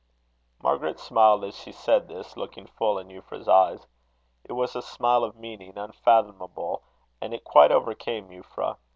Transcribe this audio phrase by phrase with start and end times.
[0.63, 3.85] Margaret smiled as she said this, looking full in Euphra's eyes.
[4.43, 6.81] It was a smile of meaning unfathomable,
[7.21, 8.77] and it quite overcame Euphra.